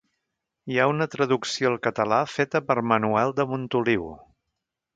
[0.71, 4.09] Hi ha una traducció al català feta per Manuel de Montoliu.